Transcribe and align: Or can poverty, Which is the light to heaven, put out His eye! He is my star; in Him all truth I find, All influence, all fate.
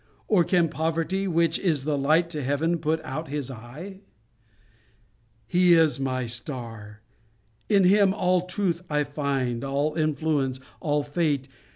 Or 0.27 0.43
can 0.43 0.67
poverty, 0.67 1.27
Which 1.27 1.59
is 1.59 1.83
the 1.83 1.95
light 1.95 2.27
to 2.31 2.41
heaven, 2.43 2.79
put 2.79 3.03
out 3.03 3.27
His 3.27 3.51
eye! 3.51 4.01
He 5.45 5.75
is 5.75 5.99
my 5.99 6.25
star; 6.25 7.01
in 7.69 7.83
Him 7.83 8.11
all 8.11 8.47
truth 8.47 8.81
I 8.89 9.03
find, 9.03 9.63
All 9.63 9.93
influence, 9.93 10.59
all 10.79 11.03
fate. 11.03 11.47